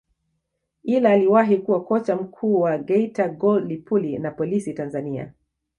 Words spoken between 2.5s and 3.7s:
wa Geita Gold